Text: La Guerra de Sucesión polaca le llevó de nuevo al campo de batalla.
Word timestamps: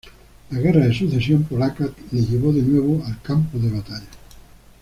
La 0.49 0.57
Guerra 0.57 0.87
de 0.87 0.93
Sucesión 0.95 1.43
polaca 1.43 1.83
le 2.09 2.21
llevó 2.21 2.51
de 2.51 2.63
nuevo 2.63 3.05
al 3.05 3.21
campo 3.21 3.59
de 3.59 3.69
batalla. 3.69 4.07